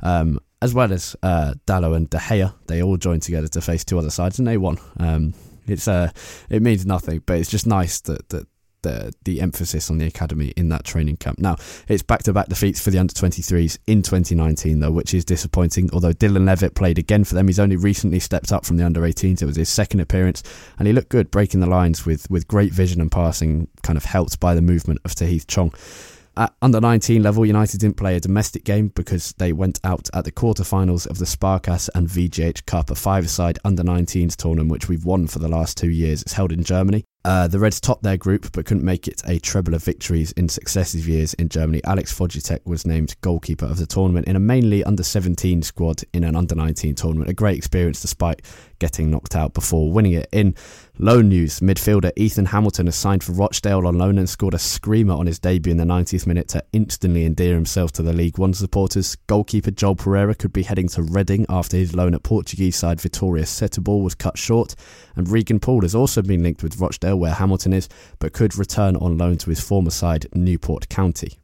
[0.00, 3.98] Um, as well as uh, and De Gea, they all joined together to face two
[3.98, 4.78] other sides, and they won.
[4.96, 5.34] Um,
[5.66, 6.10] it's uh,
[6.48, 8.46] it means nothing, but it's just nice that that
[8.82, 11.38] the the emphasis on the academy in that training camp.
[11.38, 11.56] Now
[11.88, 15.90] it's back to back defeats for the under 23s in 2019 though, which is disappointing.
[15.92, 19.00] Although Dylan Levitt played again for them, he's only recently stepped up from the under
[19.00, 19.40] 18s.
[19.40, 20.42] It was his second appearance,
[20.78, 24.04] and he looked good, breaking the lines with with great vision and passing, kind of
[24.04, 25.72] helped by the movement of Tahith Chong.
[26.34, 30.24] At under 19 level, United didn't play a domestic game because they went out at
[30.24, 35.04] the quarterfinals of the Sparkasse and VGH Cup, a five-side under 19s tournament which we've
[35.04, 36.22] won for the last two years.
[36.22, 37.04] It's held in Germany.
[37.24, 40.48] Uh, the Reds topped their group but couldn't make it a treble of victories in
[40.48, 41.80] successive years in Germany.
[41.84, 46.24] Alex Fojticek was named goalkeeper of the tournament in a mainly under 17 squad in
[46.24, 47.30] an under 19 tournament.
[47.30, 48.42] A great experience despite
[48.82, 50.28] getting knocked out before winning it.
[50.32, 50.56] In
[50.98, 55.14] loan news, midfielder Ethan Hamilton has signed for Rochdale on loan and scored a screamer
[55.14, 58.52] on his debut in the 90th minute to instantly endear himself to the League One
[58.52, 59.14] supporters.
[59.28, 63.44] Goalkeeper Joel Pereira could be heading to Reading after his loan at Portuguese side Vitória
[63.44, 64.74] Setúbal was cut short.
[65.14, 68.96] And Regan Poole has also been linked with Rochdale, where Hamilton is, but could return
[68.96, 71.41] on loan to his former side, Newport County.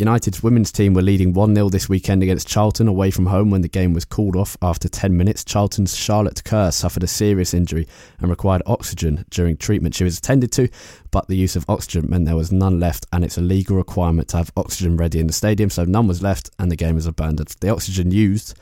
[0.00, 3.60] United's women's team were leading 1 0 this weekend against Charlton away from home when
[3.60, 5.44] the game was called off after 10 minutes.
[5.44, 7.86] Charlton's Charlotte Kerr suffered a serious injury
[8.18, 9.94] and required oxygen during treatment.
[9.94, 10.70] She was attended to,
[11.10, 14.28] but the use of oxygen meant there was none left, and it's a legal requirement
[14.28, 17.06] to have oxygen ready in the stadium, so none was left and the game was
[17.06, 17.54] abandoned.
[17.60, 18.56] The oxygen used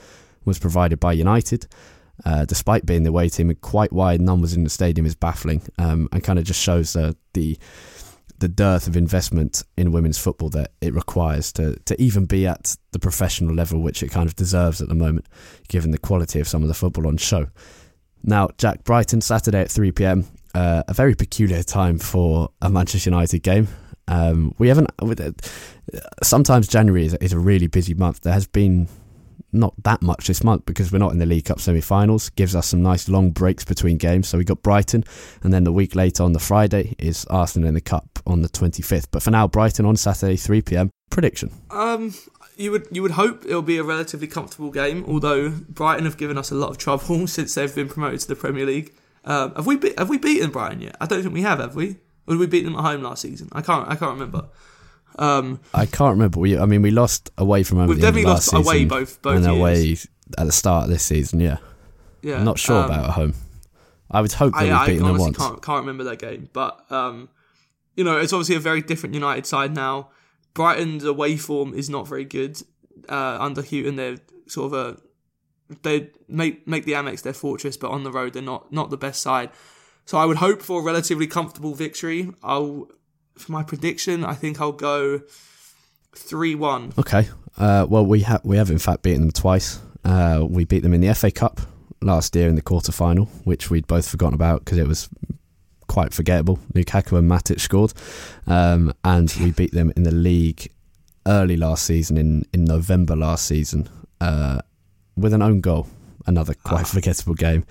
[0.44, 1.68] was provided by United.
[2.24, 5.62] Uh, despite being the away team and quite wide numbers in the stadium is baffling
[5.78, 7.56] um, and kind of just shows uh, the
[8.38, 12.76] the dearth of investment in women's football that it requires to, to even be at
[12.92, 15.26] the professional level, which it kind of deserves at the moment,
[15.68, 17.48] given the quality of some of the football on show.
[18.22, 23.10] Now, Jack Brighton, Saturday at 3 pm, uh, a very peculiar time for a Manchester
[23.10, 23.68] United game.
[24.06, 24.90] Um, we haven't.
[26.22, 28.22] Sometimes January is, is a really busy month.
[28.22, 28.88] There has been
[29.52, 32.30] not that much this month because we're not in the League Cup semi-finals.
[32.30, 34.28] Gives us some nice long breaks between games.
[34.28, 35.04] So we got Brighton,
[35.42, 38.48] and then the week later on the Friday is Arsenal in the Cup on the
[38.48, 39.06] 25th.
[39.10, 40.90] But for now, Brighton on Saturday 3 p.m.
[41.10, 41.50] Prediction.
[41.70, 42.14] Um,
[42.56, 45.04] you would you would hope it'll be a relatively comfortable game.
[45.06, 48.36] Although Brighton have given us a lot of trouble since they've been promoted to the
[48.36, 48.92] Premier League.
[49.24, 50.96] Um, have we be- have we beaten Brighton yet?
[51.00, 51.58] I don't think we have.
[51.60, 51.96] Have we?
[52.26, 53.48] Or did we beat them at home last season?
[53.52, 54.48] I can't I can't remember.
[55.18, 56.40] Um, I can't remember.
[56.40, 57.88] We, I mean, we lost away from home.
[57.88, 59.56] We've definitely lost season, away both both and years.
[59.56, 59.96] away
[60.38, 61.40] at the start of this season.
[61.40, 61.58] Yeah,
[62.22, 63.34] Yeah, I'm not sure um, about at home.
[64.10, 65.38] I would hope that I, we've I beaten them honestly once.
[65.38, 67.28] can't can't remember that game, but um,
[67.96, 70.10] you know, it's obviously a very different United side now.
[70.54, 72.62] Brighton's away form is not very good
[73.08, 73.96] uh, under Hughton.
[73.96, 78.32] They're sort of a they make make the Amex their fortress, but on the road
[78.32, 79.50] they're not not the best side.
[80.04, 82.32] So I would hope for a relatively comfortable victory.
[82.42, 82.88] I'll
[83.38, 85.22] for my prediction, I think I'll go
[86.14, 86.92] three one.
[86.98, 87.28] Okay.
[87.56, 89.80] Uh, well, we have we have in fact beaten them twice.
[90.04, 91.60] Uh, we beat them in the FA Cup
[92.00, 95.08] last year in the quarter final, which we'd both forgotten about because it was
[95.88, 96.58] quite forgettable.
[96.74, 97.92] Lukaku and Matic scored,
[98.46, 100.70] um, and we beat them in the league
[101.26, 103.88] early last season in in November last season
[104.20, 104.60] uh,
[105.16, 105.88] with an own goal.
[106.26, 107.64] Another quite forgettable game.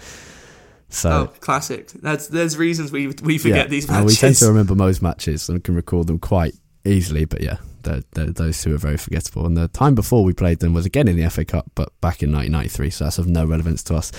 [0.89, 1.89] So Oh, classic.
[1.89, 4.11] That's there's reasons we we forget these and matches.
[4.11, 6.53] we tend to remember most matches and can recall them quite
[6.85, 7.25] easily.
[7.25, 9.45] But yeah, they're, they're, those two are very forgettable.
[9.45, 12.23] And the time before we played them was again in the FA Cup, but back
[12.23, 12.89] in 1993.
[12.89, 14.11] So that's of no relevance to us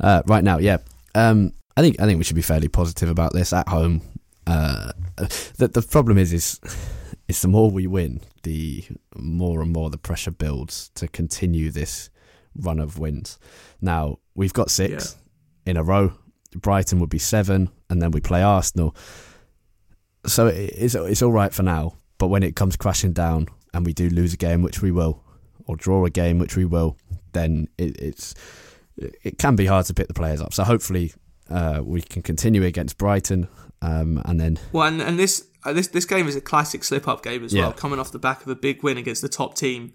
[0.00, 0.58] uh, right now.
[0.58, 0.78] Yeah,
[1.14, 4.02] um, I think I think we should be fairly positive about this at home.
[4.46, 4.92] Uh,
[5.56, 6.60] the the problem is is
[7.28, 8.84] is the more we win, the
[9.16, 12.10] more and more the pressure builds to continue this
[12.54, 13.38] run of wins.
[13.80, 15.16] Now we've got six
[15.66, 16.12] in a row.
[16.54, 18.94] Brighton would be seven, and then we play Arsenal.
[20.26, 21.96] So it's it's all right for now.
[22.18, 25.22] But when it comes crashing down, and we do lose a game, which we will,
[25.66, 26.96] or draw a game, which we will,
[27.32, 28.34] then it, it's
[28.96, 30.52] it can be hard to pick the players up.
[30.52, 31.12] So hopefully
[31.50, 33.48] uh, we can continue against Brighton,
[33.80, 37.08] um, and then Well, and, and this uh, this this game is a classic slip
[37.08, 37.62] up game as Yeah.
[37.62, 39.92] well, coming off the back of a big win against the top team.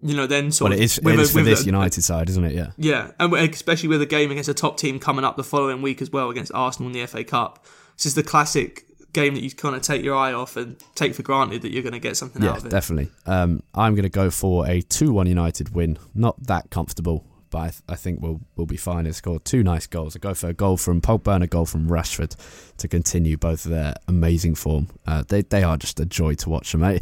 [0.00, 1.66] You know, then sort well, of it is, with it a- is for this a-
[1.66, 2.52] United side, isn't it?
[2.52, 2.70] Yeah.
[2.76, 6.00] Yeah, and especially with a game against a top team coming up the following week
[6.00, 7.64] as well against Arsenal in the FA Cup.
[7.96, 11.14] This is the classic game that you kind of take your eye off and take
[11.14, 12.70] for granted that you're going to get something Yeah, out of it.
[12.70, 13.10] definitely.
[13.26, 15.98] Um, I'm going to go for a 2 1 United win.
[16.14, 19.06] Not that comfortable, but I, th- I think we'll we'll be fine.
[19.06, 20.14] He scored two nice goals.
[20.14, 22.36] I go for a goal from Pogba and a goal from Rashford
[22.76, 24.88] to continue both of their amazing form.
[25.06, 26.84] Uh, they they are just a joy to watch them.
[26.84, 27.00] I,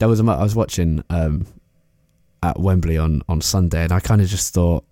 [0.00, 1.46] there was a, I was watching um,
[2.44, 4.84] at Wembley on, on Sunday, and I kind of just thought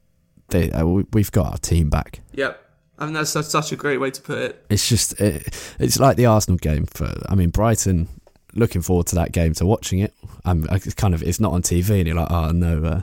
[0.48, 2.20] they, uh, we, we've got our team back.
[2.32, 2.58] Yep.
[2.98, 4.64] I mean, that's, that's such a great way to put it.
[4.70, 6.86] It's just it, it's like the Arsenal game.
[6.86, 8.08] For I mean, Brighton.
[8.54, 10.12] Looking forward to that game, to watching it.
[10.44, 13.00] I'm it's kind of it's not on TV, and you're like, oh no, uh,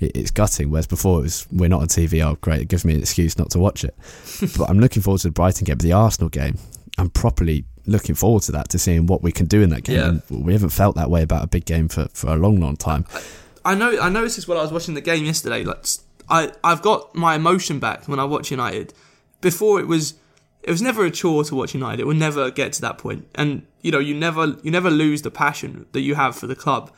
[0.00, 0.68] it, it's gutting.
[0.68, 2.26] Whereas before it was we're not on TV.
[2.26, 3.94] Oh great, it gives me an excuse not to watch it.
[4.58, 6.58] but I'm looking forward to the Brighton game, but the Arsenal game.
[6.98, 10.22] I'm properly looking forward to that to seeing what we can do in that game.
[10.28, 10.36] Yeah.
[10.36, 13.04] We haven't felt that way about a big game for, for a long, long time.
[13.14, 13.20] I
[13.74, 13.98] know.
[14.00, 15.64] I noticed this when I was watching the game yesterday.
[15.64, 15.84] Like,
[16.28, 18.94] I I've got my emotion back when I watch United.
[19.40, 20.14] Before it was,
[20.62, 22.00] it was never a chore to watch United.
[22.00, 23.20] It would never get to that point.
[23.22, 26.46] point, and you know, you never you never lose the passion that you have for
[26.46, 26.90] the club,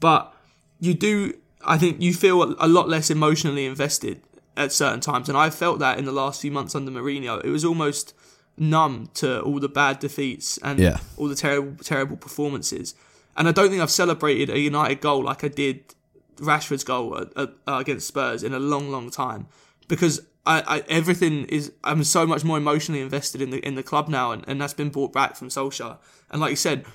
[0.00, 0.34] but
[0.78, 1.34] you do.
[1.64, 4.22] I think you feel a lot less emotionally invested
[4.56, 7.44] at certain times, and I felt that in the last few months under Mourinho.
[7.44, 8.14] It was almost
[8.56, 10.98] numb to all the bad defeats and Yeah.
[11.16, 12.94] all the terrible terrible performances.
[13.36, 15.94] And I don't think I've celebrated a United goal like I did
[16.36, 19.46] Rashford's goal at, at, uh, against Spurs in a long, long time
[19.88, 23.82] because I, I everything is I'm so much more emotionally invested in the in the
[23.82, 25.98] club now, and, and that's been brought back from Solskjaer.
[26.30, 26.86] And like you said,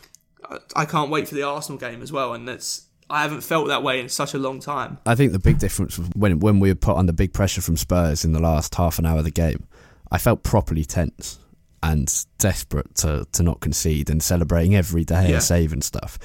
[0.49, 3.67] I, I can't wait for the Arsenal game as well, and that's I haven't felt
[3.67, 4.97] that way in such a long time.
[5.05, 7.77] I think the big difference was when when we were put under big pressure from
[7.77, 9.67] Spurs in the last half an hour of the game,
[10.11, 11.37] I felt properly tense
[11.91, 15.39] and desperate to, to not concede and celebrating every day Yeah.
[15.39, 16.17] save and stuff.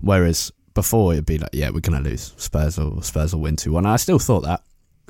[0.00, 2.32] Whereas before it'd be like, yeah, we're gonna lose.
[2.36, 3.86] Spurs will Spurs will win two one.
[3.86, 4.62] I still thought that.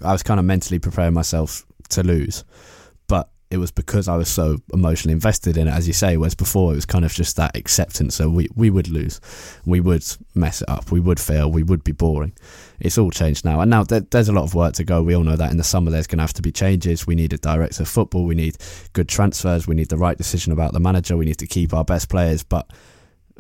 [0.03, 2.45] I was kind of mentally preparing myself to lose,
[3.09, 6.17] but it was because I was so emotionally invested in it, as you say.
[6.17, 8.15] Whereas before it was kind of just that acceptance.
[8.15, 9.21] So we we would lose,
[9.67, 12.33] we would mess it up, we would fail, we would be boring.
[12.81, 15.03] It's all changed now, and now there, there's a lot of work to go.
[15.03, 17.07] We all know that in the summer there's going to have to be changes.
[17.07, 18.25] We need a director of football.
[18.25, 18.57] We need
[18.93, 19.67] good transfers.
[19.67, 21.17] We need the right decision about the manager.
[21.17, 22.71] We need to keep our best players, but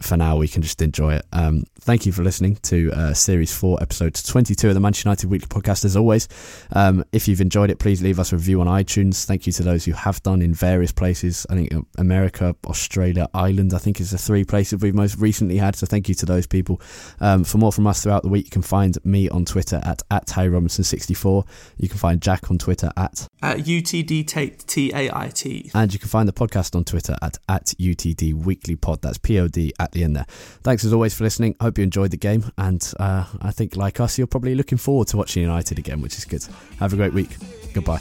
[0.01, 1.26] for now we can just enjoy it.
[1.32, 5.30] Um, thank you for listening to uh, Series 4, Episode 22 of the Manchester United
[5.30, 5.84] Weekly Podcast.
[5.84, 6.28] As always,
[6.72, 9.24] um, if you've enjoyed it, please leave us a review on iTunes.
[9.24, 11.47] Thank you to those who have done in various places.
[11.51, 15.57] I think uh, America, Australia, Ireland, I think is the three places we've most recently
[15.59, 15.76] had.
[15.76, 16.80] So thank you to those people.
[17.20, 20.03] Um, for more from us throughout the week, you can find me on Twitter at,
[20.11, 21.47] at Robinson64.
[21.78, 25.70] You can find Jack on Twitter at At UTD Tait T A I T.
[25.74, 29.03] and you can find the podcast on Twitter at, at UTD Weekly Pod.
[29.03, 30.26] That's P O D at the end there.
[30.62, 31.57] Thanks as always for listening.
[31.61, 32.51] Hope you enjoyed the game.
[32.59, 36.16] And uh, I think, like us, you're probably looking forward to watching United again, which
[36.16, 36.45] is good.
[36.78, 37.36] Have a great week.
[37.72, 38.01] Goodbye.